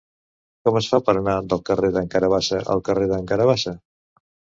Com 0.67 0.77
es 0.77 0.85
fa 0.93 0.99
per 1.09 1.13
anar 1.19 1.35
del 1.53 1.61
carrer 1.67 1.91
d'en 1.97 2.07
Carabassa 2.13 2.63
al 2.77 2.81
carrer 2.89 3.07
d'en 3.13 3.29
Carabassa? 3.33 3.75